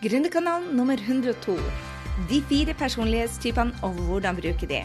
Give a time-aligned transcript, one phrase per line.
[0.00, 1.54] Gründerkanalen nummer 102.
[2.30, 4.78] De fire personlighetstypene og hvordan bruke de.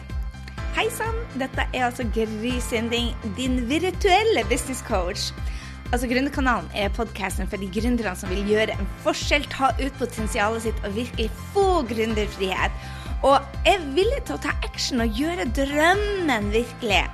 [0.76, 5.30] Hei sann, dette er altså Gry Sinding, din virtuelle business coach.
[5.88, 10.66] Altså Gründerkanalen er podkasten for de gründerne som vil gjøre en forskjell, ta ut potensialet
[10.66, 12.76] sitt og virkelig få gründerfrihet.
[13.24, 17.06] Og er villig til å ta action og gjøre drømmen virkelig.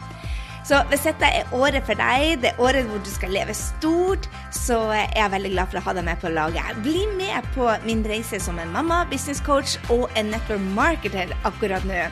[0.62, 4.28] Så hvis dette er året for deg, det er året hvor du skal leve stort,
[4.54, 6.78] så er jeg veldig glad for å ha deg med på laget.
[6.84, 11.86] Bli med på min reise som en mamma, business coach og en network marketer akkurat
[11.88, 12.04] nå.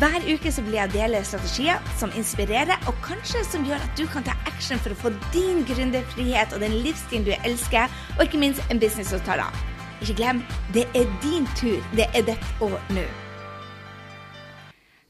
[0.00, 4.08] Hver uke så blir jeg dele strategier som inspirerer, og kanskje som gjør at du
[4.10, 8.40] kan ta action for å få din gründerfrihet og den livsstilen du elsker, og ikke
[8.42, 9.60] minst en business som tar av.
[10.00, 10.42] Ikke glem,
[10.74, 11.78] det er din tur.
[11.94, 13.06] Det er ditt år nå.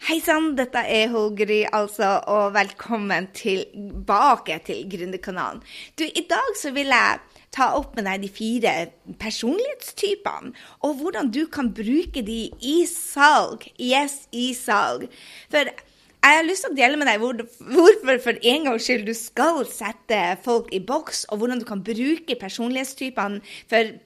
[0.04, 5.62] Hei sann, dette er Holgry, altså, og velkommen tilbake til Gründerkanalen.
[5.96, 7.22] Du, i dag så vil jeg
[7.56, 8.74] ta opp med deg de fire
[9.22, 10.52] personlighetstypene,
[10.84, 13.64] og hvordan du kan bruke de i salg.
[13.80, 15.08] Yes, i salg.
[15.48, 17.40] For jeg har lyst til å dele med deg hvor,
[17.72, 21.80] hvorfor for en gangs skyld du skal sette folk i boks, og hvordan du kan
[21.86, 23.40] bruke personlighetstypene.
[23.72, 23.96] For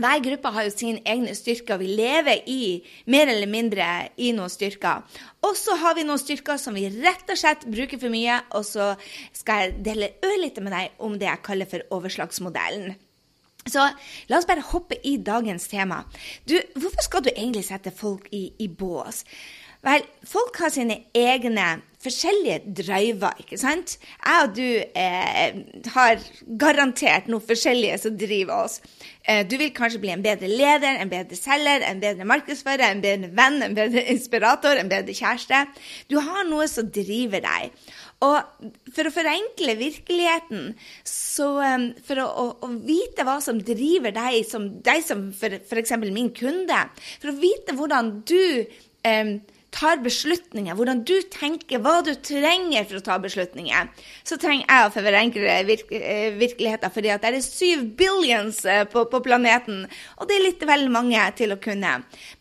[0.00, 1.80] hver gruppe har jo sine egne styrker.
[1.80, 2.62] Vi lever i
[3.12, 5.04] mer eller mindre i noen styrker.
[5.44, 8.40] Og så har vi noen styrker som vi rett og slett bruker for mye.
[8.56, 8.92] Og så
[9.36, 12.96] skal jeg dele ørlite med deg om det jeg kaller for overslagsmodellen.
[13.68, 13.84] Så
[14.26, 16.00] la oss bare hoppe i dagens tema.
[16.48, 19.22] Du, hvorfor skal du egentlig sette folk i, i bås?
[19.82, 23.96] Vel, folk har sine egne forskjellige driver, ikke sant?
[24.22, 25.56] Jeg og du eh,
[25.94, 26.22] har
[26.58, 28.80] garantert noe forskjellige som driver oss.
[29.26, 33.02] Eh, du vil kanskje bli en bedre leder, en bedre selger, en bedre markedsfører, en
[33.02, 35.64] bedre venn, en bedre inspirator, en bedre kjæreste.
[36.10, 37.74] Du har noe som driver deg.
[38.22, 44.14] Og for å forenkle virkeligheten, så um, for å, å, å, vite hva som driver
[44.14, 45.96] deg, som deg som f.eks.
[46.06, 46.84] min kunde,
[47.18, 48.38] for å vite hvordan du
[49.10, 49.40] um,
[49.72, 53.88] tar beslutninger, hvordan du tenker, hva du trenger for å ta beslutninger,
[54.28, 58.84] så trenger jeg å forenkle virke, eh, virkeligheten, fordi at det er syv billions eh,
[58.92, 59.86] på, på, planeten,
[60.18, 61.94] og det er litt vel mange til å kunne.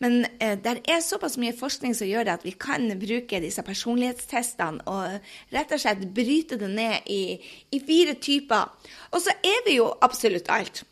[0.03, 4.85] Men eh, det er såpass mye forskning som gjør at vi kan bruke disse personlighetstestene
[4.91, 7.39] og rett og slett bryte det ned i,
[7.71, 8.71] i fire typer.
[9.15, 10.83] Og så er vi jo absolutt alt.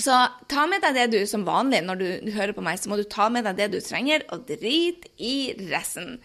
[0.00, 0.16] Så
[0.48, 2.96] ta med deg det du som vanlig når du, du, hører på meg, så må
[2.96, 6.16] du ta med deg det du trenger, og drit i resten.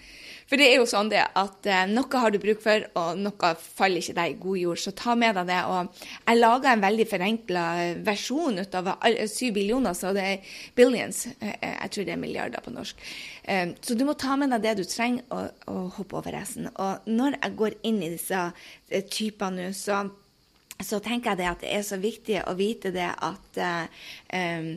[0.45, 3.51] For det er jo sånn det at eh, noe har du bruk for, og noe
[3.57, 4.81] faller ikke deg i god jord.
[4.81, 5.61] Så ta med deg det.
[5.65, 7.63] Og jeg laga en veldig forenkla
[8.05, 8.91] versjon ut av
[9.31, 11.25] syv billioner, så det er billions.
[11.39, 13.07] Eh, eh, jeg tror det er milliarder på norsk.
[13.43, 16.69] Eh, så du må ta med deg det du trenger, og, og hoppe over resten.
[16.75, 20.05] Og når jeg går inn i disse eh, typene nå, så
[20.83, 24.73] så tenker jeg det at det er så viktig å vite det at um,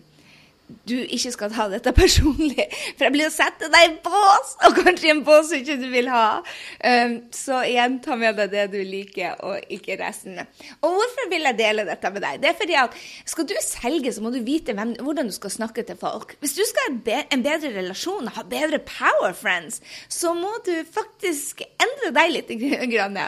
[0.89, 2.67] du ikke skal ta dette personlig.
[2.97, 5.87] For jeg blir å sette deg i bås, og kanskje i en bås ikke du
[5.93, 6.41] vil ha.
[6.83, 10.41] Um, så igjen, ta med deg det du liker, og ikke resten.
[10.83, 12.43] Og hvorfor vil jeg dele dette med deg?
[12.43, 12.97] Det er fordi at
[13.29, 16.37] skal du selge, så må du vite hvem, hvordan du skal snakke til folk.
[16.43, 19.81] Hvis du skal ha en bedre relasjon, ha bedre power friends,
[20.12, 22.47] så må du faktisk endre deg litt.
[22.49, 23.19] Grann.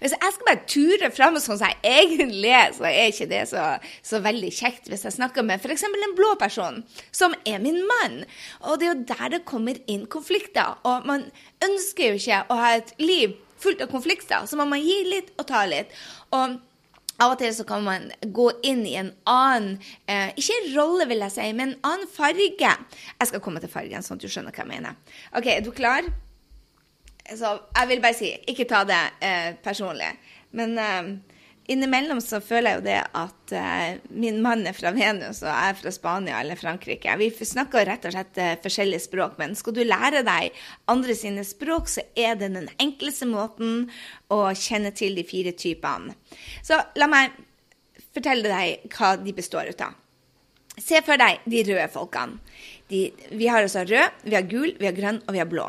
[0.00, 3.42] Hvis jeg skal bare ture fram sånn som jeg egentlig er, så er ikke det
[3.50, 3.64] så,
[4.06, 5.84] så veldig kjekt hvis jeg snakker med f.eks.
[5.86, 6.80] en blå person
[7.12, 8.24] som er min mann.
[8.64, 10.78] Og det er jo der det kommer inn konflikter.
[10.88, 11.28] Og man
[11.64, 15.34] ønsker jo ikke å ha et liv fullt av konflikter, så man må gi litt
[15.36, 15.92] og ta litt.
[16.32, 16.56] Og
[17.20, 19.74] av og til så kan man gå inn i en annen
[20.08, 22.72] eh, Ikke rolle, vil jeg si, men en annen farge.
[23.20, 24.96] Jeg skal komme til fargen, sånn at du skjønner hva jeg mener.
[25.36, 26.08] OK, er du klar?
[27.28, 30.08] Så jeg vil bare si, ikke ta det eh, personlig.
[30.56, 31.10] Men eh,
[31.70, 35.72] innimellom så føler jeg jo det at uh, min mann er fra Venus, og jeg
[35.72, 37.14] er fra Spania eller Frankrike.
[37.20, 40.56] Vi snakker rett og slett uh, forskjellige språk, men skal du lære deg
[40.90, 43.86] andre sine språk, så er det den enkleste måten
[44.32, 46.16] å kjenne til de fire typene.
[46.66, 47.38] Så la meg
[48.10, 49.96] fortelle deg hva de består ut av.
[50.80, 52.38] Se for deg de røde folkene.
[52.90, 53.04] De,
[53.36, 55.66] vi har altså rød, vi har gul, vi har grønn og vi har blå.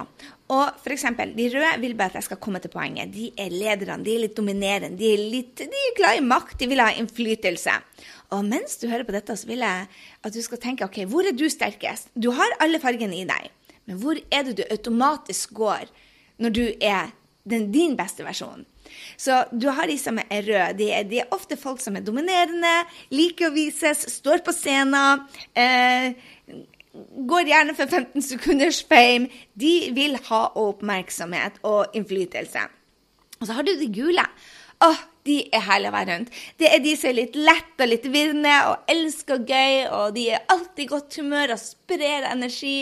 [0.51, 3.13] Og for eksempel, De røde vil bare at jeg skal komme til poenget.
[3.13, 6.57] De er lederne, de er litt dominerende, de er, litt, de er glad i makt,
[6.59, 7.77] de vil ha innflytelse.
[8.36, 11.27] Og mens du hører på dette, så vil jeg at du skal tenke ok, hvor
[11.27, 12.12] er du sterkest?
[12.15, 13.48] Du har alle fargene i deg,
[13.88, 15.88] men hvor er det du automatisk går
[16.42, 17.15] når du er
[17.48, 18.68] den, din beste versjon?
[19.15, 20.77] Så du har de som er røde.
[20.80, 22.74] De er, de er ofte folk som er dominerende,
[23.13, 25.24] liker å vises, står på scenen.
[25.56, 26.12] Eh,
[27.27, 29.29] går gjerne for 15 sekunders fame.
[29.53, 32.65] De vil ha oppmerksomhet og innflytelse.
[33.39, 34.25] Og så har du de gule.
[34.81, 36.38] Åh, de er herlige å være rundt.
[36.57, 40.27] Det er de som er litt lett og litt virne og elsker gøy, og de
[40.33, 42.75] er alltid i godt humør og sprer energi.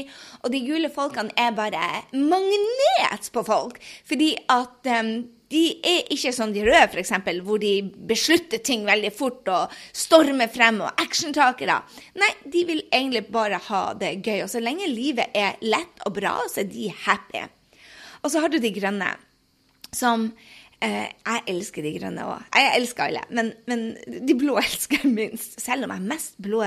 [0.44, 5.11] Og de gule folkene er bare magnet på folk, fordi at um,
[5.50, 7.13] de er ikke som de røde, f.eks.,
[7.46, 7.74] hvor de
[8.10, 11.80] beslutter ting veldig fort og stormer frem og actiontakere.
[12.22, 14.44] Nei, de vil egentlig bare ha det gøy.
[14.46, 17.48] Og så lenge livet er lett og bra, så er de happy.
[18.22, 19.10] Og så har du de grønne,
[19.96, 20.30] som
[20.81, 22.46] jeg elsker de grønne òg.
[22.56, 25.58] Jeg elsker alle, men, men, de blå elsker jeg minst.
[25.60, 26.62] Selv om jeg er mest blå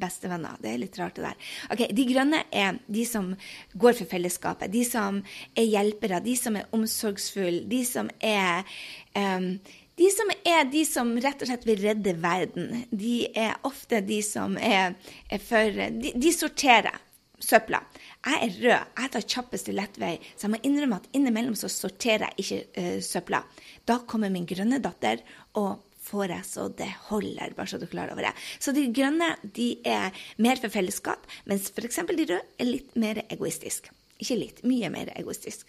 [0.00, 0.58] bestevenner.
[0.60, 1.48] Det er litt rart, det der.
[1.72, 3.32] Ok, De grønne er de som
[3.72, 4.72] går for fellesskapet.
[4.74, 5.22] De som
[5.56, 6.20] er hjelpere.
[6.24, 7.64] De som er omsorgsfulle.
[7.70, 8.62] De som er
[9.16, 9.54] um,
[9.96, 14.18] de som er de som rett og slett vil redde verden, de er ofte de
[14.20, 14.92] som er,
[15.32, 16.98] er for de, de sorterer
[17.42, 17.82] søpla.
[18.26, 18.92] Jeg er rød.
[19.00, 23.02] Jeg tar kjappeste lettvei, så jeg må innrømme at innimellom så sorterer jeg ikke uh,
[23.04, 23.42] søpla.
[23.88, 25.22] Da kommer min grønne datter
[25.60, 28.34] og får jeg så det holder, bare så du er klar over det.
[28.62, 32.02] Så de grønne de er mer for fellesskap, mens f.eks.
[32.06, 33.90] de røde er litt mer egoistisk.
[34.22, 35.66] Ikke litt, mye mer egoistisk.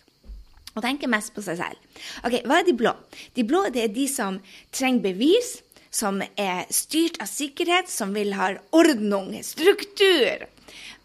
[0.77, 2.03] Og tenker mest på seg selv.
[2.27, 2.93] Ok, Hva er de blå?
[3.33, 4.37] De blå det er de som
[4.69, 5.55] trenger bevis,
[5.89, 10.45] som er styrt av sikkerhet, som vil ha ordnung, struktur.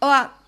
[0.04, 0.41] Og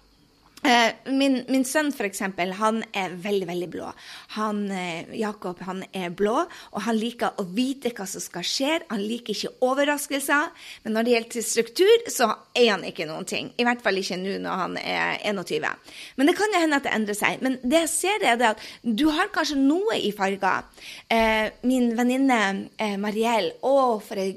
[1.13, 3.91] min, min, sønn for eksempel, han er veldig veldig blå.
[4.37, 8.79] Han, eh, Jakob han er blå, og han liker å vite hva som skal skje.
[8.89, 10.49] Han liker ikke overraskelser.
[10.85, 13.53] Men når det gjelder struktur, så er han ikke noen ting.
[13.59, 15.69] I hvert fall ikke nå når han er 21.
[16.17, 17.45] Men det kan jo hende at det endrer seg.
[17.45, 20.65] Men det jeg ser, er at du har kanskje noe i farger.
[21.13, 22.41] Eh, min venninne
[22.79, 24.35] eh, Mariell, å, for ei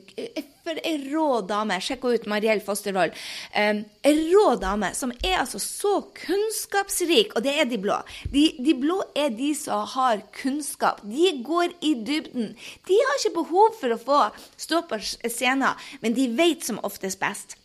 [0.67, 1.79] for ei rå dame.
[1.83, 3.13] Sjekk ut Mariell Fostervoll.
[3.55, 7.99] Um, ei rå dame som er altså så kunnskapsrik, og det er de blå.
[8.33, 11.03] De, de, blå er de som har kunnskap.
[11.07, 12.53] De går i dybden.
[12.87, 14.21] De har ikke behov for å få
[14.59, 17.57] stå på scenen, men de vet som oftest best.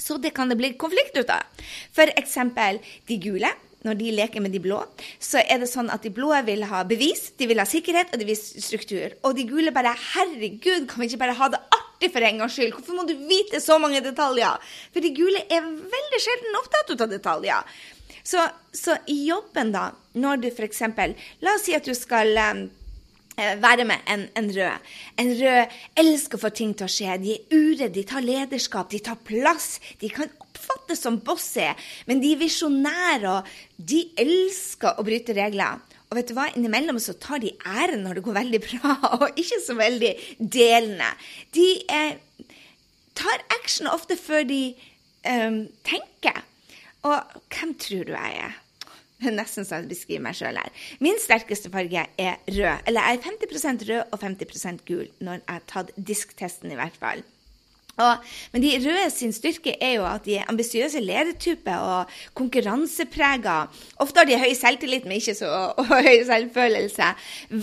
[0.00, 1.44] Så det kan det bli konflikt ut av.
[1.92, 3.50] For eksempel de gule
[3.84, 4.78] når de leker med de blå,
[5.24, 8.20] så er det sånn at de blå vil ha bevis, de vil ha sikkerhet, og
[8.20, 9.14] de vil struktur.
[9.24, 12.56] Og de gule bare Herregud, kan vi ikke bare ha det artig for en gangs
[12.56, 12.72] skyld?
[12.76, 14.72] Hvorfor må du vite så mange detaljer?
[14.94, 17.80] For de gule er veldig sjelden opptatt av detaljer.
[18.24, 18.42] Så,
[18.72, 20.82] så i jobben, da, når du f.eks.
[21.44, 22.66] La oss si at du skal um,
[23.36, 24.90] være med en, en, rød.
[25.20, 27.16] En rød elsker å få ting til å skje.
[27.22, 29.78] De er uredde, de tar lederskap, de tar plass.
[30.00, 31.68] De kan oppfattes som bossy,
[32.08, 35.80] men de er visjonære, og de elsker å bryte regler.
[36.10, 39.38] Og vet du hva, innimellom så tar de æren når det går veldig bra, og
[39.38, 41.10] ikke så veldig delende.
[41.54, 42.56] De eh,
[43.18, 44.62] tar action ofte før de
[45.22, 46.42] eh, tenker.
[47.06, 48.58] Og hvem tror du jeg er?
[49.38, 50.72] Nesten så jeg beskriver meg sjøl her.
[51.04, 52.86] Min sterkeste farge er rød.
[52.88, 56.96] Eller jeg er 50% rød og 50% gul når jeg har tatt disktesten, i hvert
[56.98, 57.22] fall.
[58.00, 63.56] Og, men de røde sin styrke er jo at de er ambisiøse ledertyper og konkurranseprega.
[64.00, 67.10] Ofte har de høy selvtillit, men ikke så og, høy selvfølelse.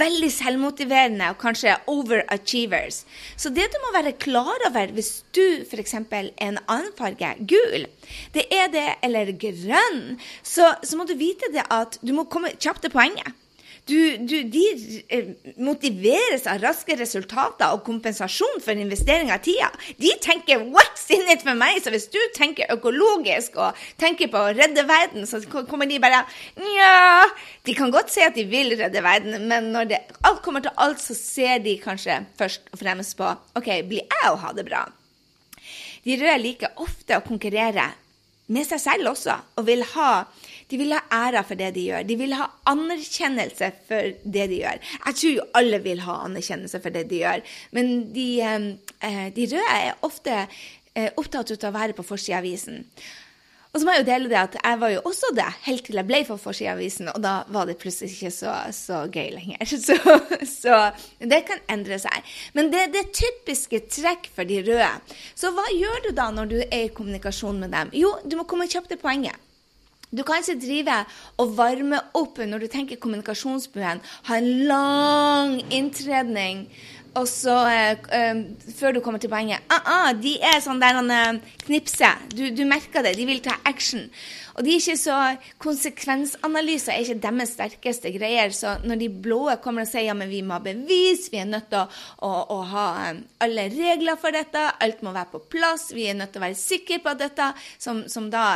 [0.04, 3.04] Veldig selvmotiverende og kanskje overachievers.
[3.38, 5.98] Så det du må være klar over hvis du f.eks.
[5.98, 7.88] er en annen farge, gul,
[8.36, 12.54] det er det, eller grønn, så, så må du vite det at du må komme
[12.58, 13.36] kjapt til poenget.
[13.88, 14.64] Du, du, de
[15.08, 15.28] eh,
[15.64, 19.70] motiveres av raske resultater og kompensasjon for investering av tida.
[19.96, 21.80] De tenker 'what's in it for meg'?
[21.84, 26.26] Så hvis du tenker økologisk og tenker på å redde verden, så kommer de bare
[26.58, 27.24] Nja
[27.64, 30.72] De kan godt si at de vil redde verden, men når det, alt kommer til
[30.78, 34.66] alt, så ser de kanskje først og fremst på OK, blir jeg å ha det
[34.66, 34.84] bra?
[36.04, 37.88] De røde liker ofte å konkurrere
[38.54, 40.12] med seg selv også, og vil ha
[40.68, 42.04] de vil ha æra for det de gjør.
[42.08, 44.82] De vil ha anerkjennelse for det de gjør.
[45.06, 47.44] Jeg tror jo alle vil ha anerkjennelse for det de gjør,
[47.78, 52.44] men de, eh, de røde er ofte eh, opptatt av å være på forsida av
[52.44, 52.84] avisen.
[53.78, 56.00] Og så må jeg jo dele det at jeg var jo også det, helt til
[56.00, 59.36] jeg ble for forsida av avisen, og da var det plutselig ikke så, så gøy
[59.36, 59.70] lenger.
[59.88, 59.94] Så,
[60.50, 60.78] så,
[61.22, 62.32] det kan endre seg.
[62.58, 64.90] Men det, det er typiske trekk for de røde.
[65.38, 67.94] Så hva gjør du da når du er i kommunikasjon med dem?
[68.02, 69.38] Jo, du må komme kjapt til poenget.
[70.10, 70.98] Du kan ikke drive
[71.44, 74.00] og varme opp når du tenker kommunikasjonsbuen.
[74.30, 76.66] Ha en lang inntredning,
[77.18, 78.42] og så uh,
[78.78, 82.20] før du kommer til poenget ah, ah, De er sånn der han uh, knipser.
[82.32, 83.16] Du, du, merker det.
[83.18, 84.06] De vil ta action.
[84.58, 85.18] Og de er ikke så
[85.62, 88.54] Konsekvensanalyser er ikke deres sterkeste greier.
[88.56, 91.50] Så når de blå kommer og sier ja, men vi må ha bevis, vi er
[91.50, 91.88] nødt til å,
[92.28, 96.18] å, å ha um, alle regler for dette, alt må være på plass, vi er
[96.18, 98.48] nødt til å være sikre på dette, som, som da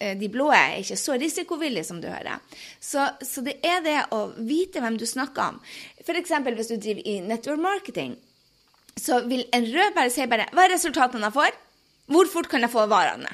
[0.00, 2.40] Eh, de blå er ikke så risikovillige som du hører.
[2.80, 5.58] Så, så, det er det å vite hvem du snakker om.
[6.10, 6.32] F.eks.
[6.56, 8.16] hvis du driver i network marketing.
[8.96, 11.54] så vil en rød bare si bare Hva er resultatene jeg får?
[12.10, 13.30] Hvor fort kan jeg få varene?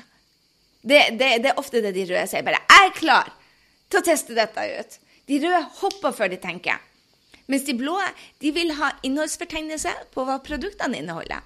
[0.83, 2.45] Det, det, det, er ofte det de røde sier.
[2.45, 3.33] Bare 'Jeg er klar
[3.91, 4.99] til å teste dette ut'.
[5.27, 6.79] De røde hopper før de tenker.
[7.49, 7.97] Mens de blå
[8.43, 11.43] de vil ha innholdsfortegnelse på hva produktene inneholder.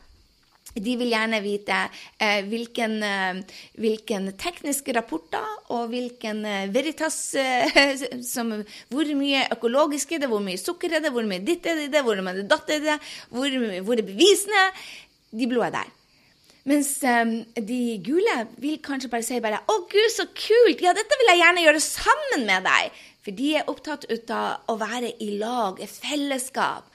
[0.75, 1.77] De vil gjerne vite
[2.23, 3.41] eh, hvilken, eh,
[3.83, 8.53] hvilken, tekniske rapporter og hvilken eh, Veritas eh, som,
[8.93, 12.05] Hvor mye økologisk er det, hvor mye sukker er det, hvor mye ditt er det,
[12.07, 12.99] hvor mye datt er det,
[13.35, 13.51] hvor,
[13.83, 14.69] hvor er bevisene?
[15.35, 15.97] De blå er der.
[16.69, 20.83] Mens um, de gule vil kanskje bare si bare 'Å, gud, så kult!
[20.85, 24.79] Ja, dette vil jeg gjerne gjøre sammen med deg.' For de er opptatt av å
[24.81, 26.87] være i lag, et fellesskap.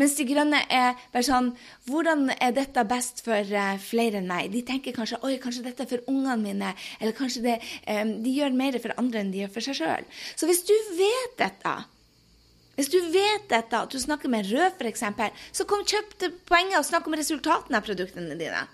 [0.00, 1.52] Mens de grønne er bare sånn
[1.86, 4.50] Hvordan er dette best for uh, flere enn meg?
[4.50, 6.74] De tenker kanskje oi, kanskje dette er for ungene mine.
[6.98, 10.08] Eller kanskje det, um, de gjør mer for andre enn de gjør for seg sjøl.
[10.34, 11.76] Så hvis du vet dette
[12.74, 15.04] hvis du vet dette, at du snakker med rød f.eks.,
[15.54, 18.64] så kom kjøp til poenget og snakk om resultatene av produktene dine.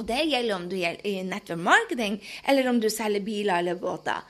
[0.00, 2.16] Og det gjelder om du gjelder i network marketing,
[2.48, 4.24] eller om du selger biler eller båter.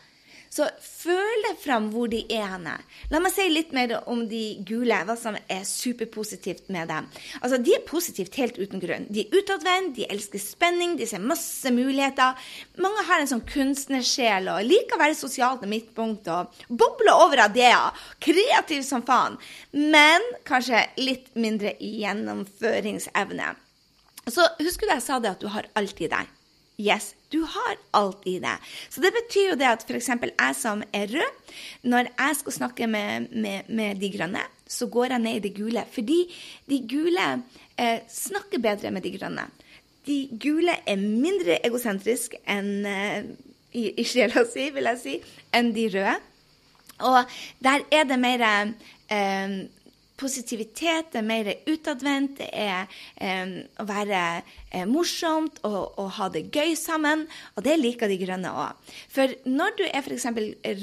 [0.53, 2.75] Så føl deg fram hvor de er henne.
[3.09, 7.07] La meg si litt mer om de gule, hva som er superpositivt med dem.
[7.41, 9.07] Altså, De er positivt helt uten grunn.
[9.09, 12.37] De er utadvendt, de elsker spenning, de ser masse muligheter.
[12.85, 17.47] Mange har en sånn kunstnersjel og liker å være sosialt i midtpunkt og boble over
[17.47, 18.05] av ideer.
[18.21, 19.41] Kreativ som faen.
[19.73, 23.55] Men kanskje litt mindre gjennomføringsevne.
[24.29, 26.29] Så husker du jeg sa det at du har alt i deg.
[26.83, 28.71] Yes, du har alt i deg.
[28.91, 30.09] Så det betyr jo det at f.eks.
[30.25, 31.53] jeg som er rød,
[31.87, 35.55] når jeg skal snakke med, med, med, de grønne, så går jeg ned i det
[35.57, 35.85] gule.
[35.95, 36.19] Fordi
[36.69, 37.29] de gule
[37.79, 39.47] eh, snakker bedre med de grønne.
[40.07, 43.31] De gule er mindre egosentriske enn eh,
[43.73, 45.15] i, i sjela si, vil jeg si,
[45.55, 46.17] enn de røde.
[47.03, 49.55] Og der er det mer eh,
[50.23, 52.87] positivitet, det er mer utadvendt, det er
[53.19, 54.21] eh, å være
[54.71, 57.27] eh, morsomt og, og, ha det gøy sammen.
[57.57, 58.93] Og det liker de grønne òg.
[59.13, 60.29] For når du er f.eks.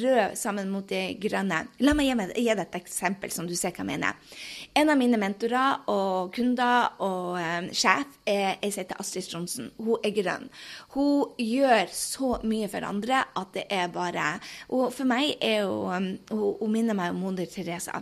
[0.01, 3.83] rød sammen mot de grønne La meg gi, deg et eksempel, som du ser hva
[3.83, 4.35] jeg mener.
[4.77, 9.71] En av mine mentorer og kunder og eh, sjef er jeg heter Astrid Tronsen.
[9.79, 10.49] Hun er grønn.
[10.95, 14.31] Hun gjør så mye for andre at det er bare
[14.75, 18.01] Og for meg er hun Hun, hun minner meg om moder Teresa.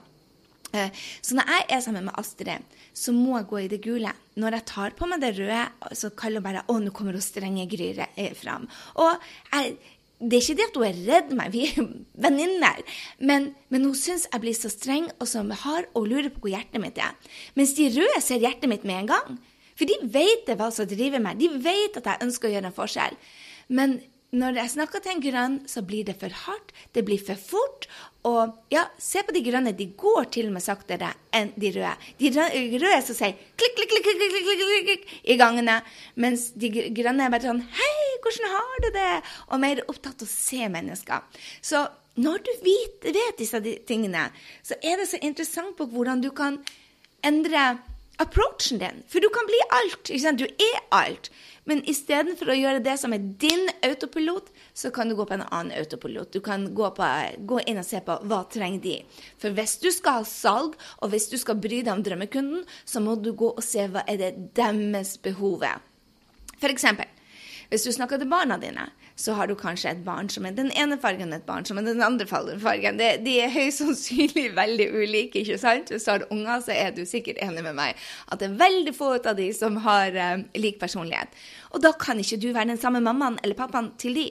[0.76, 0.92] Eh,
[1.24, 4.12] så når jeg er sammen med Astrid, så må jeg gå i det gule.
[4.36, 5.62] Når jeg tar på meg det røde,
[5.96, 7.94] så kaller hun bare 'Å, nå kommer hun strenge Gry
[8.36, 8.68] fram'.
[8.96, 9.16] Og
[9.54, 9.78] jeg,
[10.20, 11.88] det er ikke det at hun er redd meg, vi er
[12.26, 12.82] venninner,
[13.20, 16.56] men, men, hun syns jeg blir så streng og så hard og lurer på hvor
[16.56, 17.14] hjertet mitt er.
[17.56, 19.40] Mens de røde ser hjertet mitt med en gang.
[19.78, 21.38] For de vet det hva som driver meg.
[21.38, 23.18] De vet at jeg ønsker å gjøre en forskjell.
[23.70, 24.00] Men
[24.36, 27.86] når jeg snakker til en grønn, så blir det for hardt, det blir for fort.
[28.28, 31.94] Og ja, se på de grønne, de går til og med saktere enn de røde.
[32.20, 35.78] De røde som sier klikk, klikk, klikk, klikk, klikk, klikk, i gangene,
[36.20, 39.14] mens de grønne er bare sånn Hei, hvordan har du det?
[39.48, 41.44] Og mer opptatt av å se mennesker.
[41.64, 41.86] Så
[42.20, 44.28] når du vet, vet disse tingene,
[44.66, 46.60] så er det så interessant på hvordan du kan
[47.24, 47.78] endre
[48.18, 49.04] approachen din.
[49.08, 50.12] For du kan bli alt.
[50.38, 51.30] Du er alt.
[51.68, 55.44] Men istedenfor å gjøre det som er din autopilot, så kan du gå på en
[55.50, 56.32] annen autopilot.
[56.32, 57.10] Du kan gå, på,
[57.50, 58.96] gå inn og se på hva trenger de.
[59.42, 63.04] For hvis du skal ha salg, og hvis du skal bry deg om drømmekunden, så
[63.04, 65.84] må du gå og se hva er det deres behov er.
[66.58, 67.12] For eksempel,
[67.68, 70.70] hvis du snakker til barna dine, så har du kanskje et barn som er den
[70.78, 73.00] ene fargen, et barn som er den andre fargen.
[73.00, 75.90] Det, de er høyst sannsynlig veldig ulike, ikke sant?
[75.90, 77.98] Hvis du har unger, så er du sikkert enig med meg
[78.30, 81.34] at det er veldig få av de som har um, lik personlighet.
[81.74, 84.28] Og da kan ikke du være den samme mammaen eller pappaen til de.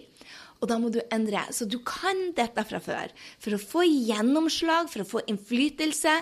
[0.62, 1.42] Og da må du endre.
[1.52, 3.10] Så du kan dette fra før.
[3.42, 6.14] For å få gjennomslag, for å få innflytelse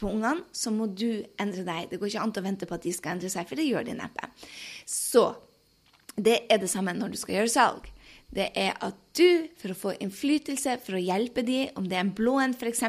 [0.00, 1.90] på ungene, så må du endre deg.
[1.90, 3.86] Det går ikke an å vente på at de skal endre seg, for det gjør
[3.86, 4.30] de neppe.
[4.88, 5.28] Så
[6.16, 7.92] det er det samme når du skal gjøre salg
[8.36, 12.04] det er at du, for å få innflytelse, for å hjelpe dem, om det er
[12.04, 12.82] en blå en f.eks.,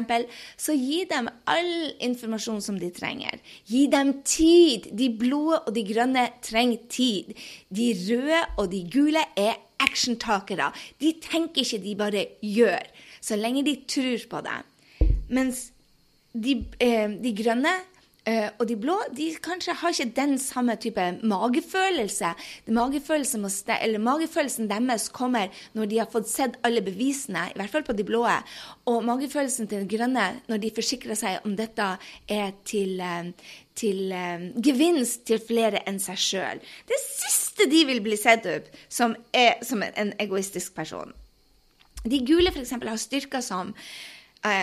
[0.60, 1.72] så gi dem all
[2.04, 3.40] informasjon som de trenger.
[3.68, 4.90] Gi dem tid.
[4.98, 7.32] De blå og de grønne trenger tid.
[7.72, 10.68] De røde og de gule er actiontakere.
[11.00, 12.88] De tenker ikke, de bare gjør.
[13.24, 14.58] Så lenge de tror på det.
[15.32, 15.68] Mens
[16.34, 17.72] de, eh, de grønne
[18.28, 22.34] Uh, og de blå de kanskje har ikke den samme type magefølelse.
[22.76, 23.46] Magefølelsen,
[23.78, 27.96] eller magefølelsen deres kommer når de har fått sett alle bevisene, i hvert fall på
[27.96, 28.26] de blå.
[28.90, 31.86] Og magefølelsen til de grønne når de forsikrer seg om dette
[32.28, 33.30] er til, uh,
[33.78, 36.60] til uh, gevinst til flere enn seg sjøl.
[36.90, 41.16] Det siste de vil bli sett opp som, er, som en egoistisk person.
[42.04, 42.76] De gule f.eks.
[42.76, 44.17] har styrker som Eh,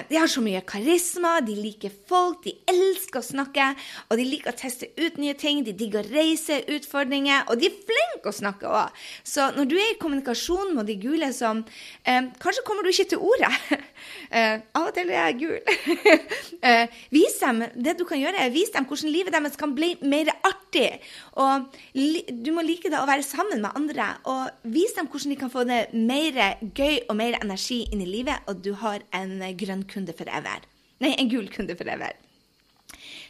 [0.09, 3.71] de har så mye karisma, de liker folk, de elsker å snakke,
[4.09, 7.69] og de liker å teste ut nye ting, de digger å reise, utfordringer, og de
[7.69, 9.03] er flinke å snakke òg.
[9.27, 11.63] Så når du er i kommunikasjon med de gule som
[12.03, 13.51] eh, Kanskje kommer du ikke til ordet.
[14.37, 16.15] eh, av og til er jeg gul.
[16.69, 19.93] eh, vis dem det du kan gjøre, er vis dem hvordan livet deres kan bli
[20.05, 21.01] mer artig.
[21.41, 25.39] Og du må like det å være sammen med andre, og vis dem hvordan de
[25.39, 26.39] kan få det mer
[26.75, 30.63] gøy og mer energi inn i livet, og du har en grønn kunde forever.
[31.03, 32.15] Nei, en gul kunde forever.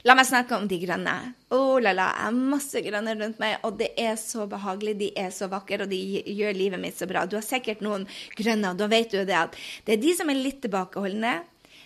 [0.05, 1.13] La meg snakke om de grønne.
[1.55, 2.11] Oh, la, la.
[2.13, 4.93] Jeg har masse grønne rundt meg, og det er så behagelig.
[4.99, 5.97] De er så vakre, og de
[6.29, 7.23] gjør livet mitt så bra.
[7.25, 8.05] Du har sikkert noen
[8.37, 11.39] grønne, og da vet du det at det er de som er litt tilbakeholdne.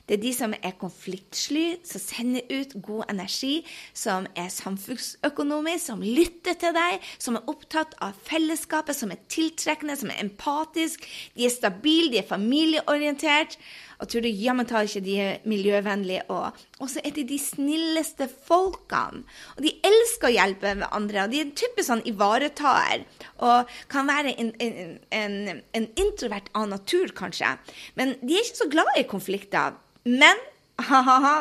[0.09, 3.59] Det er de som er konfliktsly, som sender ut god energi,
[3.93, 9.95] som er samfunnsøkonomisk, som lytter til deg, som er opptatt av fellesskapet, som er tiltrekkende,
[10.01, 11.05] som er empatisk.
[11.37, 13.59] De er stabile, de er familieorientert.
[13.99, 16.55] Og tror du jammen tar ikke de er miljøvennlige òg.
[16.79, 19.25] Og så er de de snilleste folkene.
[19.57, 21.25] Og de elsker å hjelpe andre.
[21.25, 23.03] Og de er typisk sånn ivaretaer.
[23.43, 27.51] Og kan være en, en, en, en introvert av natur, kanskje.
[27.99, 29.75] Men de er ikke så glad i konflikter.
[30.07, 30.39] Men
[30.87, 31.35] ha-ha-ha.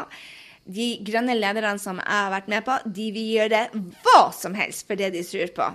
[0.69, 3.69] De grønne lederne som jeg har vært med på, de vil gjøre
[4.05, 5.69] hva som helst for det de tror på.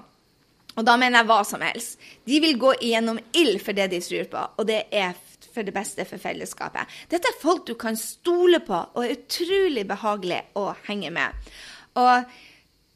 [0.73, 2.01] Og da mener jeg hva som helst.
[2.25, 5.13] De vil gå igjennom ild for det de tror på, og det er
[5.53, 6.89] for det beste for fellesskapet.
[7.11, 11.53] Dette er folk du kan stole på, og er utrolig behagelig å henge med.
[12.01, 12.33] Og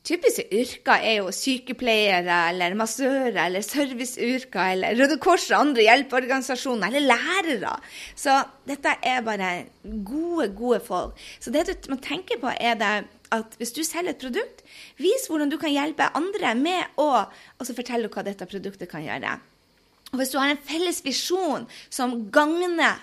[0.08, 6.88] Typiske yrker er jo sykepleiere eller massører eller serviceyrker eller Røde Kors og andre hjelpeorganisasjoner
[6.88, 7.74] eller lærere.
[8.16, 8.38] Så
[8.70, 9.50] dette er bare
[9.84, 11.20] gode, gode folk.
[11.44, 12.94] Så det du må tenke på, er det
[13.36, 14.64] at hvis du selger et produkt,
[14.96, 19.04] vis hvordan du kan hjelpe andre med å og så fortelle hva dette produktet kan
[19.04, 19.36] gjøre.
[20.14, 22.98] Og hvis du har en felles visjon som gagner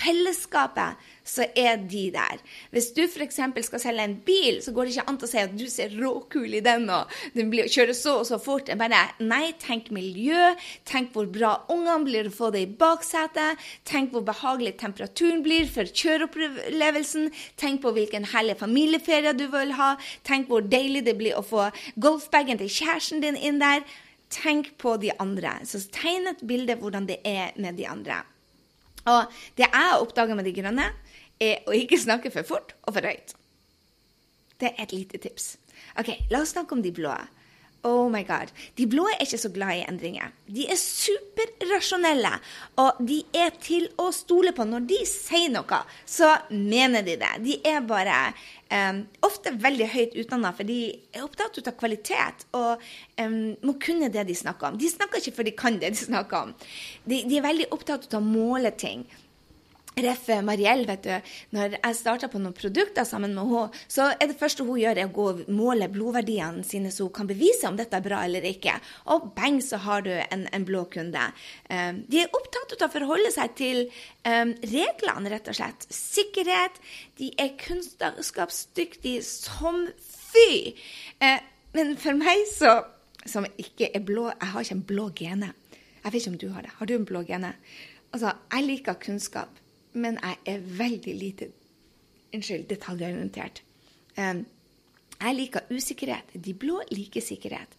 [0.00, 2.38] fellesskapet, så er de der.
[2.70, 3.40] Hvis du f.eks.
[3.66, 6.54] skal selge en bil, så går det ikke an å si at du ser råkul
[6.54, 8.70] i den, og den blir, kjører så og så fort.
[8.78, 10.52] Bare nei, tenk miljø.
[10.88, 13.60] Tenk hvor bra ungene blir å få det i baksetet.
[13.88, 17.32] Tenk hvor behagelig temperaturen blir for kjøreopplevelsen.
[17.58, 19.94] Tenk på hvilken herlig familieferie du vil ha.
[20.26, 21.68] Tenk hvor deilig det blir å få
[22.00, 23.82] golfbagen til kjæresten din inn der.
[24.32, 25.58] Tenk på de andre.
[25.64, 28.22] Så tegn et bilde hvordan det er med de andre.
[29.06, 30.90] Og det jeg oppdager med de grønne,
[31.40, 33.34] er å ikke snakke for fort og for høyt.
[34.56, 35.56] Det er et lite tips.
[36.00, 37.12] Ok, La oss snakke om de blå.
[37.86, 38.50] Oh my god.
[38.74, 40.32] De blå er ikke så glad i endringer.
[40.50, 42.32] De er superrasjonelle,
[42.82, 44.66] og de er til å stole på.
[44.66, 47.32] Når de sier noe, så mener de det.
[47.44, 48.16] De er bare
[48.72, 50.80] um, ofte veldig høyt utdanna, for de
[51.14, 52.82] er opptatt av kvalitet og
[53.22, 54.80] um, må kunne det de snakker om.
[54.80, 56.56] De snakker ikke for de kan det de snakker om.
[57.06, 59.06] De, de er veldig opptatt av å måle ting.
[59.96, 60.26] Ref.
[60.44, 64.36] Mariell, vet du, når jeg starta på noen produkter sammen med henne, så er det
[64.36, 67.78] første hun gjør, er å gå og måle blodverdiene sine, så hun kan bevise om
[67.78, 68.74] dette er bra eller ikke.
[69.14, 71.24] Og bang, så har du en, en blå kunde.
[71.72, 73.82] Um, de er opptatt av å forholde seg til
[74.28, 75.88] um, reglene, rett og slett.
[75.88, 76.76] Sikkerhet.
[77.16, 80.76] De er kunnskapsdyktige som fy.
[81.24, 81.40] Uh,
[81.72, 82.82] men for meg, så,
[83.24, 85.54] som ikke er blå Jeg har ikke en blå gene.
[86.02, 86.80] Jeg vet ikke om du har det.
[86.82, 87.56] Har du en blå gene?
[88.12, 89.62] Altså, jeg liker kunnskap
[89.96, 91.48] men jeg er veldig lite
[92.34, 93.62] unnskyld, detaljorientert.
[94.18, 94.44] Um,
[95.16, 96.34] jeg liker usikkerhet.
[96.44, 97.72] De blå liker sikkerhet.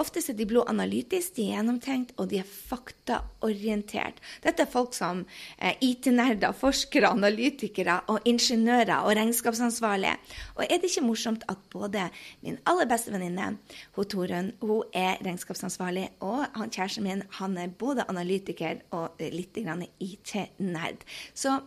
[0.00, 4.20] Oftest er de blå analytiske, de er gjennomtenkt, og de er faktaorientert.
[4.44, 5.22] Dette er folk som
[5.58, 10.16] eh, IT-nerder, forskere, analytikere og ingeniører og regnskapsansvarlige.
[10.56, 12.08] Og er det ikke morsomt at både
[12.44, 13.52] min aller beste venninne,
[14.10, 21.04] Torunn, hun er regnskapsansvarlig, og han kjæresten min, han er både analytiker og litt IT-nerd.
[21.34, 21.60] Så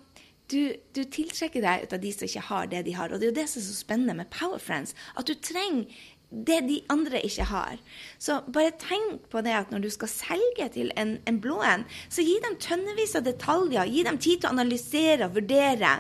[0.53, 3.11] du, du, tiltrekker deg ut av de som ikke har det de har.
[3.11, 5.89] Og det er jo det som er så spennende med Power Friends, at du trenger
[6.33, 7.81] det de andre ikke har.
[8.21, 11.85] Så bare tenk på det at når du skal selge til en, en blå en,
[12.09, 13.89] så gi dem tønnevis av detaljer.
[13.89, 15.99] Gi dem tid til å analysere og vurdere.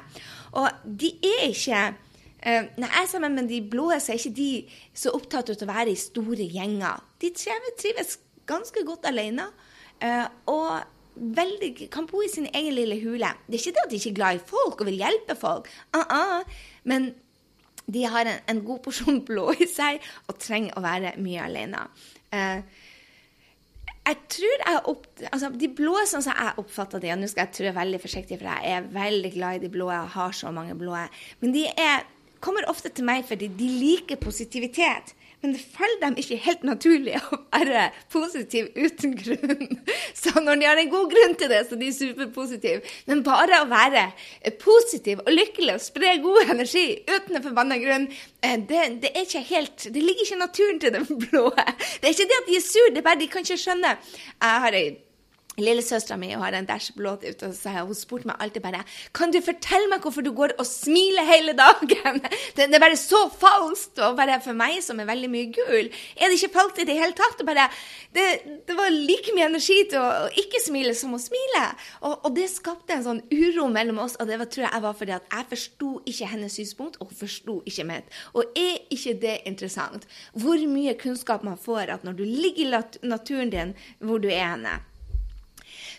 [0.57, 1.83] Og de er ikke
[2.43, 4.47] Uh, når jeg er sammen med de blå, så er ikke de
[4.99, 6.99] så opptatt av å være i store gjenger.
[7.23, 8.17] De trives
[8.51, 9.45] ganske godt alene.
[10.03, 10.81] Uh, og
[11.15, 13.33] veldig, kan bo i sin egen lille hule.
[13.47, 15.69] Det er ikke det at de ikke er glad i folk og vil hjelpe folk,
[15.95, 16.43] uh -uh.
[16.83, 17.13] men
[17.85, 21.87] de har en, en, god porsjon blå i seg og trenger å være mye alene.
[22.33, 22.61] Uh,
[24.03, 27.45] jeg tror jeg opp, altså De blå, sånn som jeg oppfatter de, og nå skal
[27.45, 30.51] jeg trå veldig forsiktig, for jeg er veldig glad i de blå, jeg har så
[30.51, 30.97] mange blå,
[31.39, 32.03] men de er,
[32.43, 35.15] kommer ofte til meg fordi de liker positivitet.
[35.43, 39.81] Men det faller dem ikke helt naturlig å være positiv uten grunn.
[40.21, 42.93] Så når de har en god grunn til det, så de er superpositive.
[43.09, 44.05] Men bare å være
[44.61, 48.07] positiv og lykkelig og spre god energi uten en forbanna grunn,
[48.39, 51.49] eh, det, det, er ikke helt Det ligger ikke i naturen til den blå.
[51.51, 53.97] Det er ikke det at de er sur, det er bare de kan ikke skjønne.
[54.39, 54.87] Jeg har ei
[55.61, 58.81] Lillesøstera mi har en dash blåt ute, og så hun spurt meg alltid bare
[59.13, 62.21] Kan du fortelle meg hvorfor du går og smiler hele dagen?
[62.55, 63.99] Det, det er bare så falskt.
[64.03, 66.95] Og bare for meg som er veldig mye gul, er det ikke falskt i det
[66.97, 67.41] hele tatt.
[67.45, 67.65] Bare,
[68.13, 68.25] det,
[68.67, 71.63] det, var like mye energi til å, å ikke smile som å smile.
[72.01, 74.97] Og, og, det skapte en sånn uro mellom oss, og det var, tror jeg var
[74.99, 78.21] fordi at jeg forsto ikke hennes synspunkt, og hun forsto ikke mitt.
[78.33, 80.07] Og er ikke det interessant?
[80.37, 84.45] Hvor mye kunnskap man får at når du ligger i naturen din, hvor du er
[84.53, 84.79] henne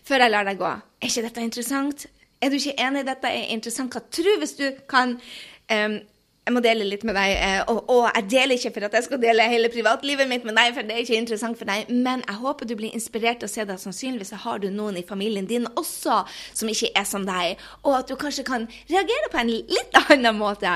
[0.04, 0.72] før jeg lar deg gå.
[1.00, 2.06] Er ikke dette interessant?
[2.42, 3.94] Er du ikke enig i dette er interessant?
[3.94, 6.00] Hva tror hvis du kan um,
[6.44, 9.06] jeg må dele litt med deg, eh, og, og, jeg deler ikke for at jeg
[9.06, 12.20] skal dele hele privatlivet mitt med deg, for det er ikke interessant for deg, men
[12.20, 13.78] jeg håper du blir inspirert til å se det.
[13.80, 18.12] Sannsynligvis har du noen i familien din også som ikke er som deg, og at
[18.12, 20.74] du kanskje kan reagere på en litt annen måte.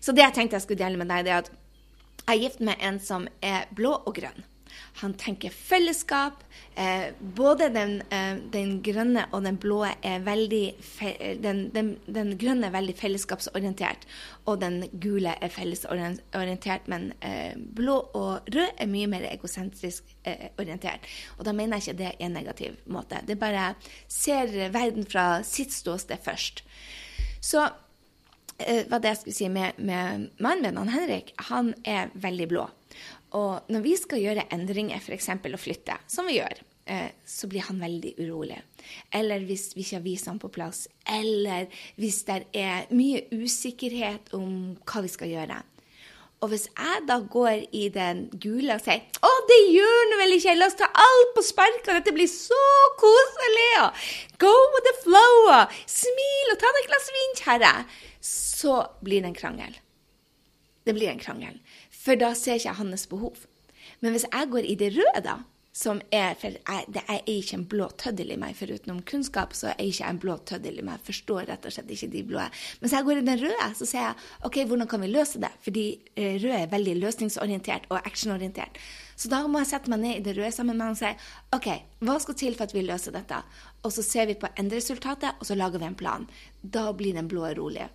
[0.00, 1.52] Så det jeg tenkte jeg skulle dele med deg, det er at
[2.24, 4.48] jeg er gift med en som er blå og grønn.
[5.02, 6.44] Han tenker fellesskap.
[6.74, 10.64] Eh, både den, eh, den, grønne og den blå er veldig
[11.42, 14.06] den, den, den, grønne er veldig fellesskapsorientert,
[14.50, 16.88] og den gule er fellesorientert.
[16.90, 21.06] Men eh, blå og rød er mye mer egosentrisk eh, orientert.
[21.38, 23.22] Og da mener jeg ikke det er en negativ måte.
[23.26, 23.74] Det bare
[24.08, 26.64] ser verden fra sitt ståsted først.
[27.44, 27.62] Så
[28.58, 32.68] eh, hva det jeg skulle si med, med mannen min, Henrik, han er veldig blå.
[33.34, 35.28] Og når vi skal gjøre endringer, f.eks.
[35.34, 38.60] å flytte, som vi gjør, eh, så blir han veldig urolig.
[39.10, 40.86] Eller hvis vi ikke har visene på plass.
[41.02, 41.66] Eller
[41.98, 45.62] hvis det er mye usikkerhet om hva vi skal gjøre.
[46.44, 50.34] Og hvis jeg da går i den gule og sier 'Å, det gjør nå vel
[50.36, 52.64] ikke, la oss ta alt på sparket, dette blir så
[53.00, 53.94] koselig',
[54.38, 57.72] go with the flow, smil og ta deg et glass vin, kjære,
[58.20, 59.80] så blir det en krangel.
[60.84, 61.56] Det blir en krangel.
[62.04, 63.46] For da ser ikke jeg hans behov.
[64.00, 65.40] Men hvis jeg går i det røde, da,
[65.74, 69.56] som er For jeg, det er ikke en blå tøddel i meg, for utenom kunnskap,
[69.58, 71.00] så er jeg ikke en blå tøddel i meg.
[71.00, 72.44] Jeg forstår rett og slett ikke de blå.
[72.82, 75.50] Hvis jeg går i den røde, så sier jeg OK, hvordan kan vi løse det?
[75.66, 78.78] Fordi røde rød er veldig løsningsorientert og actionorientert.
[79.16, 81.58] Så da må jeg sette meg ned i det røde sammen med han og si
[81.58, 81.68] OK,
[82.06, 83.42] hva skal til for at vi løser dette?
[83.82, 86.30] Og så ser vi på enderesultatet, og så lager vi en plan.
[86.62, 87.90] Da blir den blå rolig.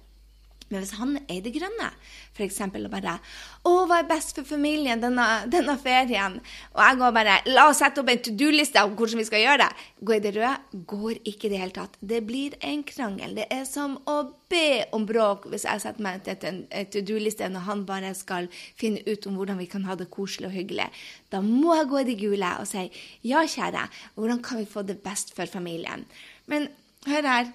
[0.70, 1.90] Men hvis han er det grønne,
[2.38, 2.60] f.eks.
[2.62, 3.18] og bare
[3.66, 6.40] 'Å, hva er best for familien denne, denne, ferien?'
[6.76, 9.44] Og jeg går bare 'La oss sette opp en to do-liste om hvordan vi skal
[9.44, 9.88] gjøre det'.
[10.06, 10.86] Går i det røde?
[10.86, 11.98] Går ikke i det hele tatt.
[12.02, 13.36] Det blir en krangel.
[13.36, 17.50] Det er som å be om bråk hvis jeg setter meg til en to do-liste
[17.50, 20.90] når han bare skal finne ut om hvordan vi kan ha det koselig og hyggelig.
[21.32, 22.90] Da må jeg gå i det gule og si
[23.24, 26.06] 'Ja, kjære, hvordan kan vi få det best for familien?'
[26.48, 26.70] Men
[27.06, 27.54] hør her.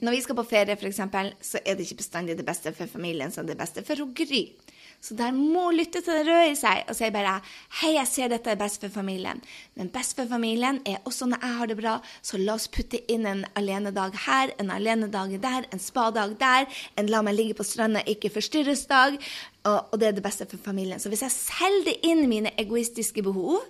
[0.00, 1.02] Når vi skal på ferie, f.eks.,
[1.40, 4.44] så er det ikke bestandig det beste for familien som det beste for Gry.
[5.00, 7.40] Så der må lytte til det røde i seg og si bare
[7.80, 9.40] 'Hei, jeg ser dette er best for familien'.
[9.76, 12.98] Men best for familien er også når jeg har det bra, så la oss putte
[13.12, 17.64] inn en alenedag her, en alenedag der, en spadag der, en la meg ligge på
[17.64, 19.18] stranda, ikke forstyrres-dag.
[19.64, 21.00] Og, og, det er det beste for familien.
[21.00, 23.60] Så hvis jeg selger inn mine egoistiske behov,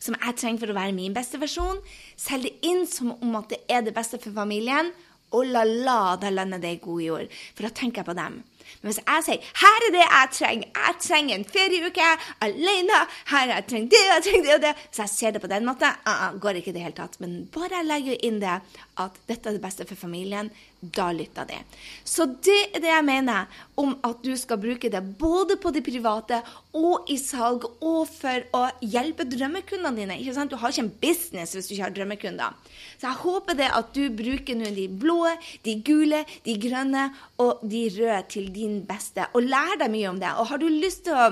[0.00, 1.80] som jeg trenger for å være min beste versjon,
[2.16, 4.92] selger inn som om at det er det beste for familien,
[5.30, 7.34] Oh la la, da lander det i god jord.
[7.54, 8.42] For da tenker jeg på dem.
[8.82, 12.08] Men hvis jeg sier 'her er det jeg trenger', jeg trenger en ferieuke
[12.40, 15.46] alene, her jeg trenger det, jeg trenger det og det Så jeg ser det på
[15.46, 17.20] den måten, uh, uh, går ikke i det hele tatt.
[17.20, 18.60] Men bare jeg legger inn det
[18.98, 21.58] at dette er det beste for familien, da lytter de.
[22.06, 25.82] Så det er det jeg mener om at du skal bruke det både på det
[25.86, 26.40] private
[26.78, 30.18] og i salg, og for å hjelpe drømmekundene dine.
[30.20, 30.52] Ikke sant?
[30.52, 32.56] Du har ikke en business hvis du ikke har drømmekunder.
[32.98, 35.20] Så jeg håper det at du bruker nå de blå,
[35.66, 37.08] de gule, de grønne
[37.42, 40.34] og de røde til din beste, og lær deg mye om det.
[40.38, 41.30] Og har du lyst til å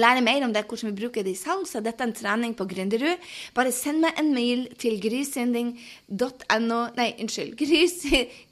[0.00, 2.56] lære mer om det, hvordan vi bruker det i salg, så dette er en trening
[2.58, 3.28] på Gründerud.
[3.54, 7.54] Bare send meg en mail til grysynding.no Nei, unnskyld.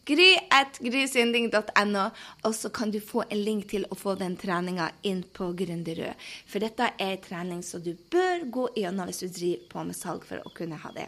[0.02, 2.04] Gry.grysynding.no,
[2.42, 6.18] og så kan du få en link til å få den treninga inn på Gründerud.
[6.50, 9.98] For dette er en trening som du bør gå gjennom hvis du driver på med
[9.98, 11.06] salg for å kunne ha det.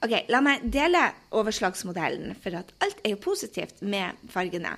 [0.00, 1.02] Ok, La meg dele
[1.36, 4.72] overslagsmodellen, for at alt er jo positivt med fargene.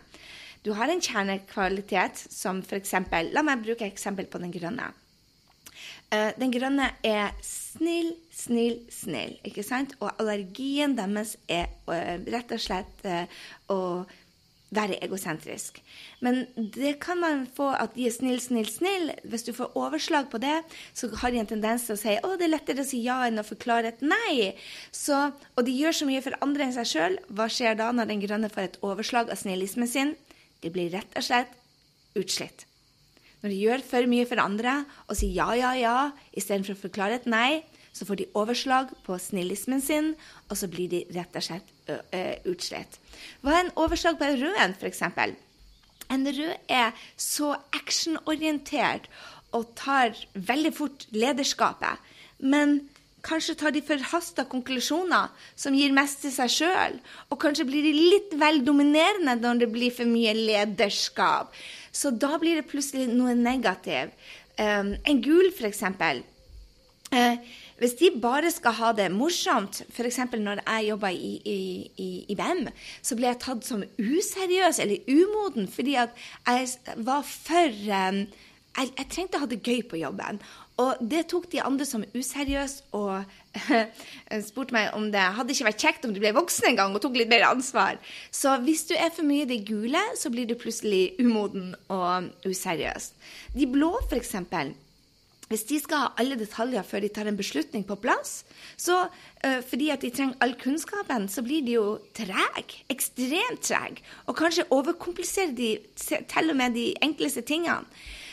[0.62, 2.94] Du har en kjernekvalitet som f.eks.
[3.34, 4.92] La meg bruke eksempel på den grønne.
[6.12, 9.38] Uh, den grønne er snill, snill, snill.
[9.48, 9.96] ikke sant?
[10.00, 13.24] Og allergien deres er uh, rett og slett uh,
[13.72, 13.78] å
[14.72, 15.80] være egosentrisk.
[16.24, 19.10] Men det kan man få at de er snill, snill, snill.
[19.28, 20.54] Hvis du får overslag på det,
[20.96, 23.18] så har de en tendens til å si å, det er lettere å si ja
[23.26, 24.52] enn å forklare et nei.
[24.94, 25.18] Så,
[25.56, 27.18] og de gjør så mye for andre enn seg sjøl.
[27.28, 30.14] Hva skjer da når den grønne får et overslag av snillismen sin?
[30.62, 31.52] De blir rett og slett
[32.18, 32.66] utslitt.
[33.42, 35.96] Når de gjør for mye for andre og sier ja, ja, ja
[36.38, 40.12] istedenfor å forklare et nei, så får de overslag på snillismen sin,
[40.48, 41.72] og så blir de rett og slett
[42.48, 42.96] utslitt.
[43.42, 45.02] Hva er en overslag på en rød f.eks.?
[46.12, 49.10] En rød er så actionorientert
[49.52, 52.00] og tar veldig fort lederskapet.
[52.40, 52.80] Men
[53.22, 56.98] kanskje tar de forhasta konklusjoner som gir mest til seg sjøl.
[57.30, 61.54] Og kanskje blir de litt vel dominerende når det blir for mye lederskap.
[61.92, 64.14] Så da blir det plutselig noe negativt.
[64.60, 65.82] Um, en gul, f.eks.
[67.12, 67.36] Uh,
[67.80, 70.20] hvis de bare skal ha det morsomt, f.eks.
[70.38, 71.58] når jeg jobba i, i,
[71.98, 72.68] i, i BEM,
[73.02, 76.14] så ble jeg tatt som useriøs eller umoden fordi at
[76.46, 78.24] jeg var for um,
[78.76, 80.40] jeg, jeg, trengte å ha det gøy på jobben.
[80.80, 83.26] Og det tok de andre som useriøst og
[84.48, 87.02] spurte meg om det hadde ikke vært kjekt om du ble voksen en gang og
[87.04, 88.00] tok litt mer ansvar.
[88.32, 93.12] Så hvis du er for mye det gule, så blir du plutselig umoden og useriøs.
[93.56, 94.38] De blå, f.eks.
[95.52, 98.38] Hvis de skal ha alle detaljer før de tar en beslutning på plass,
[98.80, 102.80] så uh, fordi at de trenger all kunnskapen, så blir de jo trege.
[102.88, 104.00] Ekstremt trege.
[104.24, 107.84] Og kanskje overkompliserer de til og med de enkleste tingene.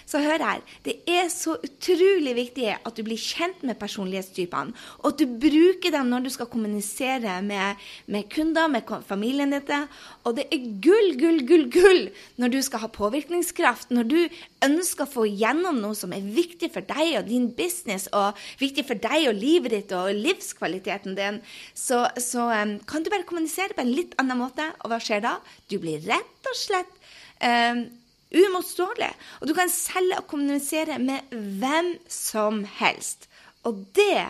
[0.10, 5.12] Så hør her, det er så utrolig viktig at du blir kjent med personlighetstypene, og
[5.12, 7.78] at du bruker dem når du skal kommunisere med,
[8.10, 9.86] med kunder, med familien din.
[10.26, 12.02] Og det er gull, gull, gull, gull
[12.42, 14.18] når du skal ha påvirkningskraft, når du
[14.66, 18.88] ønsker å få gjennom noe som er viktig for deg og din business, og viktig
[18.90, 21.42] for deg og livet ditt og livskvaliteten din,
[21.78, 24.66] så, så um, kan du bare kommunisere på en litt annen måte.
[24.82, 25.38] Og hva skjer da?
[25.70, 26.98] Du blir rett og slett
[27.46, 27.86] um,
[28.30, 29.10] Uimotståelig.
[29.42, 33.30] Og du kan selge og kommunisere med hvem som helst.
[33.66, 34.28] Og det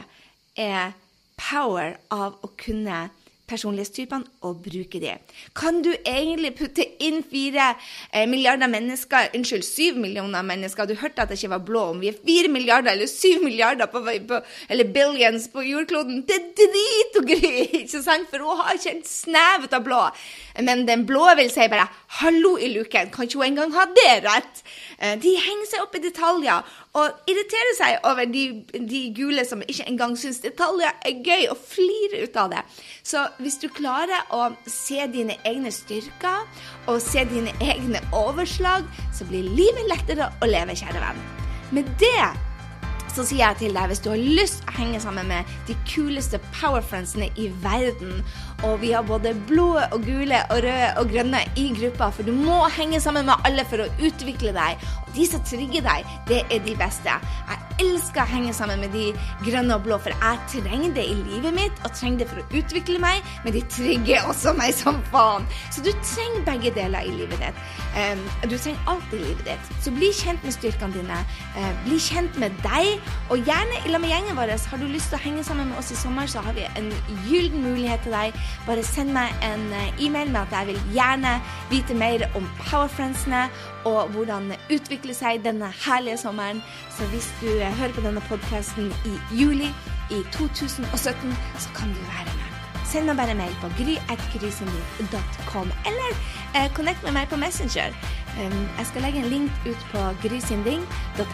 [0.59, 0.95] er
[1.39, 3.07] power av å kunne
[3.49, 5.15] personlighetstypene og bruke de.
[5.57, 7.71] Kan du egentlig putte inn fire
[8.13, 12.03] eh, milliarder mennesker, unnskyld, syv millioner mennesker, du hørte at det ikke var blå, om
[12.03, 16.49] vi er fire milliarder eller syv milliarder på, på, eller billions på jordkloden, det er
[16.61, 18.29] drit og gry, ikke sant?
[18.31, 20.03] For hun har ikke en snev av blå.
[20.65, 21.87] Men den blå vil si bare
[22.19, 24.63] 'hallo i luken', kan ikke hun engang ha det rett?
[24.99, 26.63] Eh, de henger seg opp i detaljer
[26.97, 31.61] og irriterer seg over de, de gule som ikke engang syns detaljer er gøy, og
[31.61, 32.63] flirer ut av det.
[33.05, 36.47] Så hvis du klarer å se dine egne styrker
[36.89, 41.25] og se dine egne overslag, så blir livet lettere å leve, kjære venn.
[41.77, 42.29] Med det
[43.13, 46.39] så sier jeg til deg hvis du har lyst å henge sammen med de kuleste
[46.55, 48.21] powerfriendsene i verden,
[48.63, 52.33] og vi har både blå og gule og røde og grønne i gruppa, for du
[52.35, 54.83] må henge sammen med alle for å utvikle deg.
[55.05, 57.15] Og de som trigger deg, det er de beste.
[57.49, 59.05] Jeg elsker å henge sammen med de
[59.45, 62.59] grønne og blå, for jeg trenger det i livet mitt, og trenger det for å
[62.59, 65.47] utvikle meg, men de trigger også meg som faen.
[65.71, 67.63] Så du trenger begge deler i livet ditt.
[67.95, 69.71] Um, du trenger alt i livet ditt.
[69.79, 71.21] Så bli kjent med styrkene dine.
[71.55, 72.99] Uh, bli kjent med deg,
[73.31, 74.55] og gjerne i lag med gjengen vår.
[74.69, 76.91] Har du lyst til å henge sammen med oss i sommer, så har vi en
[77.29, 78.35] gyllen mulighet til deg
[78.67, 81.35] bare send meg en eh, e-mail med at jeg vil gjerne
[81.71, 83.45] vite mer om Powerfriendsene
[83.89, 86.61] og hvordan det utvikler seg denne herlige sommeren.
[86.97, 89.71] Så hvis du eh, hører på denne podkasten i juli
[90.11, 92.49] i 2017, så kan du være med.
[92.89, 96.15] Send meg bare mail på gry.grysynding.com, eller
[96.57, 97.93] eh, connect med meg på Messenger.
[98.39, 99.99] Um, jeg skal legge en link ut på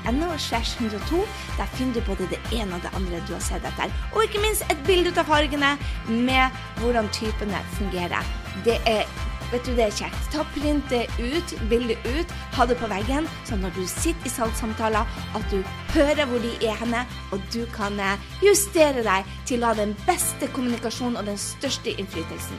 [0.06, 1.22] 102.
[1.58, 3.94] Der finner du både det ene og det andre du har sett etter.
[4.16, 5.76] Og ikke minst et bilde ut av fargene
[6.10, 6.50] med
[6.82, 8.26] hvordan typene fungerer.
[8.66, 9.06] Det er
[9.52, 10.24] Vet du, det er kjekt.
[10.34, 15.06] Ta printet ut, bildet ut, ha det på veggen, sånn når du sitter i salgssamtaler,
[15.38, 15.60] at du
[15.94, 19.94] hører hvor de er henne, og du kan eh, justere deg til å ha den
[20.08, 22.58] beste kommunikasjonen og den største innflytelsen.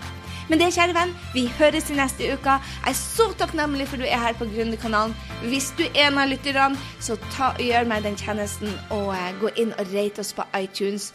[0.49, 2.57] Men det, kjære venn, vi høres i neste uke.
[2.63, 5.15] Jeg er så takknemlig for du er her på Gründerkanalen.
[5.43, 9.51] Hvis du er en av lytterne, så ta, gjør meg den tjenesten og uh, gå
[9.59, 11.11] inn og rate oss på iTunes.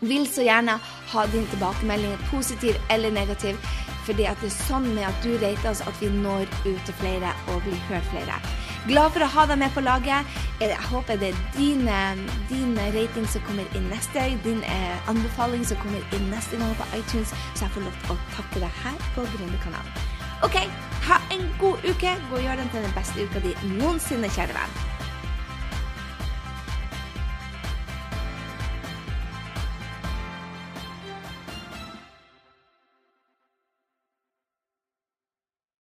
[0.00, 0.78] Vil så gjerne
[1.12, 3.60] ha din tilbakemelding, positiv eller negativ.
[4.06, 7.00] Fordi at det er sånn med at du rater oss at vi når ut til
[7.04, 8.40] flere og blir hørt flere.
[8.86, 10.38] Glad for å ha deg med på laget.
[10.58, 11.86] Jeg håper det er din,
[12.50, 16.88] din rating som kommer inn neste din eh, anbefaling som kommer inn neste gang på
[16.98, 20.08] iTunes, så jeg får lov til å takke deg her på Gründerkanalen.
[20.42, 20.58] OK,
[21.06, 22.16] ha en god uke.
[22.30, 24.91] Gå og gjør den til den beste uka di noensinne, kjære venn.